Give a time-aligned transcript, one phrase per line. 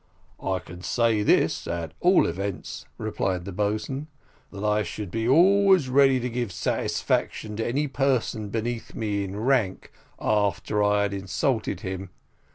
[0.41, 4.07] "I can say this, at all events," replied the boatswain,
[4.51, 9.39] "that I should be always ready to give satisfaction to any person beneath me in
[9.39, 12.09] rank, after I had insulted him.